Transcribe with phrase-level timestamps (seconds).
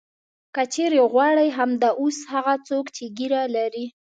[0.55, 3.85] که چېرې غواړې همدا اوس هغه څوک چې ږیره لري.